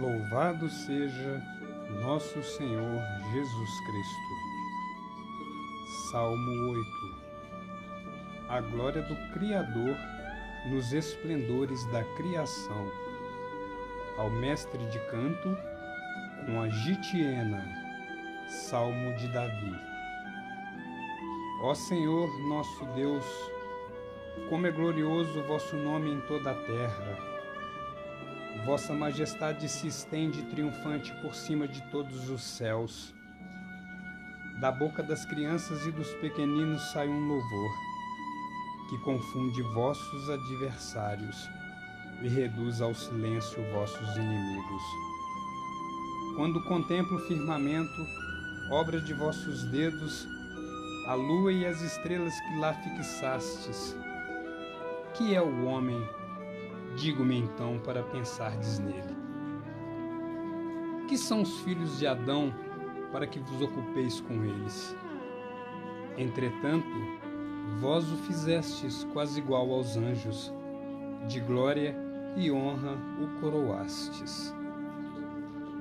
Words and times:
Louvado 0.00 0.66
seja 0.70 1.42
nosso 2.00 2.42
Senhor 2.42 3.02
Jesus 3.34 3.80
Cristo. 3.80 4.32
Salmo 6.10 6.70
8 6.70 6.84
A 8.48 8.60
glória 8.62 9.02
do 9.02 9.14
Criador 9.34 9.94
nos 10.70 10.90
esplendores 10.94 11.84
da 11.92 12.02
criação. 12.16 12.90
Ao 14.16 14.30
mestre 14.30 14.82
de 14.86 14.98
canto, 15.10 15.54
com 16.46 16.62
a 16.62 16.68
gitiena, 16.70 17.62
Salmo 18.48 19.14
de 19.18 19.28
Davi. 19.28 19.76
Ó 21.60 21.74
Senhor 21.74 22.26
nosso 22.48 22.86
Deus, 22.94 23.26
como 24.48 24.66
é 24.66 24.70
glorioso 24.70 25.40
o 25.40 25.46
vosso 25.46 25.76
nome 25.76 26.10
em 26.10 26.20
toda 26.22 26.52
a 26.52 26.54
terra 26.54 27.39
Vossa 28.64 28.92
Majestade 28.92 29.68
se 29.68 29.86
estende 29.86 30.42
triunfante 30.44 31.12
por 31.22 31.34
cima 31.34 31.66
de 31.66 31.80
todos 31.90 32.28
os 32.28 32.42
céus. 32.42 33.14
Da 34.60 34.70
boca 34.70 35.02
das 35.02 35.24
crianças 35.24 35.86
e 35.86 35.90
dos 35.90 36.12
pequeninos 36.14 36.82
sai 36.92 37.08
um 37.08 37.26
louvor, 37.26 37.70
que 38.88 38.98
confunde 38.98 39.62
vossos 39.74 40.28
adversários 40.28 41.48
e 42.22 42.28
reduz 42.28 42.82
ao 42.82 42.94
silêncio 42.94 43.62
vossos 43.72 44.16
inimigos. 44.16 44.82
Quando 46.36 46.62
contemplo 46.64 47.16
o 47.16 47.26
firmamento, 47.26 48.06
obra 48.70 49.00
de 49.00 49.14
vossos 49.14 49.64
dedos, 49.70 50.28
a 51.06 51.14
lua 51.14 51.52
e 51.52 51.64
as 51.64 51.80
estrelas 51.80 52.34
que 52.40 52.58
lá 52.58 52.74
fixastes, 52.74 53.96
que 55.14 55.34
é 55.34 55.40
o 55.40 55.64
homem 55.64 56.06
Digo-me 56.96 57.38
então 57.38 57.78
para 57.78 58.02
pensardes 58.02 58.78
nele. 58.78 59.16
Que 61.08 61.16
são 61.16 61.42
os 61.42 61.60
filhos 61.60 61.98
de 61.98 62.06
Adão 62.06 62.52
para 63.12 63.26
que 63.26 63.38
vos 63.38 63.62
ocupeis 63.62 64.20
com 64.20 64.44
eles? 64.44 64.96
Entretanto, 66.16 66.86
vós 67.80 68.10
o 68.10 68.16
fizestes 68.18 69.04
quase 69.12 69.40
igual 69.40 69.72
aos 69.72 69.96
anjos, 69.96 70.52
de 71.28 71.40
glória 71.40 71.96
e 72.36 72.50
honra 72.50 72.96
o 73.20 73.40
coroastes. 73.40 74.54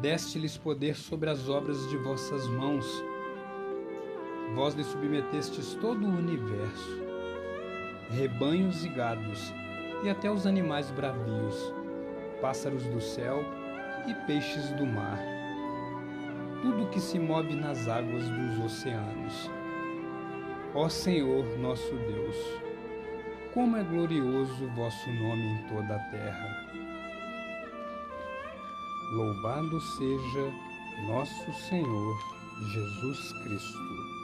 Deste-lhes 0.00 0.56
poder 0.56 0.96
sobre 0.96 1.30
as 1.30 1.48
obras 1.48 1.88
de 1.88 1.96
vossas 1.98 2.46
mãos. 2.48 2.86
Vós 4.54 4.74
lhe 4.74 4.84
submetestes 4.84 5.74
todo 5.80 6.04
o 6.04 6.18
universo, 6.18 7.02
rebanhos 8.10 8.84
e 8.84 8.88
gados, 8.88 9.52
e 10.04 10.10
até 10.10 10.30
os 10.30 10.46
animais 10.46 10.90
bravios, 10.90 11.74
pássaros 12.40 12.84
do 12.84 13.00
céu 13.00 13.42
e 14.06 14.14
peixes 14.26 14.70
do 14.72 14.84
mar, 14.84 15.18
tudo 16.60 16.90
que 16.90 17.00
se 17.00 17.18
move 17.18 17.54
nas 17.54 17.88
águas 17.88 18.28
dos 18.28 18.64
oceanos. 18.66 19.50
Ó 20.74 20.90
Senhor 20.90 21.44
nosso 21.58 21.94
Deus, 21.96 22.36
como 23.54 23.78
é 23.78 23.82
glorioso 23.82 24.68
vosso 24.76 25.10
nome 25.10 25.42
em 25.42 25.68
toda 25.68 25.96
a 25.96 25.98
terra. 26.10 26.64
Louvado 29.14 29.80
seja 29.80 30.52
nosso 31.06 31.52
Senhor 31.68 32.18
Jesus 32.74 33.32
Cristo. 33.42 34.23